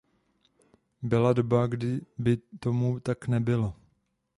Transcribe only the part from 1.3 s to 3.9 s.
doba, kdy by tomu tak nebylo.